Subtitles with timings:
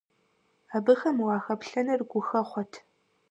[0.77, 2.73] Абыхэм уахэплъэныр гухэхъуэт!